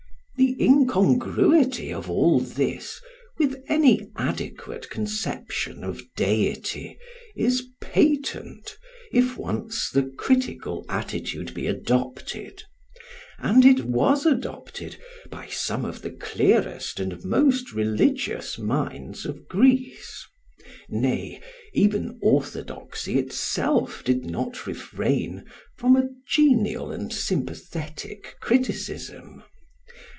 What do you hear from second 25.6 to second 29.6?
from a genial and sympathetic criticism.